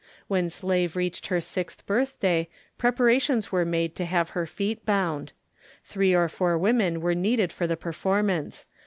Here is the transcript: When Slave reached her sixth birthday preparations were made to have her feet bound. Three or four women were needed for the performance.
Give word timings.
When 0.27 0.49
Slave 0.49 0.95
reached 0.95 1.27
her 1.27 1.39
sixth 1.39 1.85
birthday 1.85 2.49
preparations 2.79 3.51
were 3.51 3.65
made 3.65 3.95
to 3.97 4.05
have 4.05 4.31
her 4.31 4.47
feet 4.47 4.83
bound. 4.83 5.31
Three 5.83 6.15
or 6.15 6.27
four 6.27 6.57
women 6.57 7.01
were 7.01 7.13
needed 7.13 7.51
for 7.53 7.67
the 7.67 7.77
performance. 7.77 8.65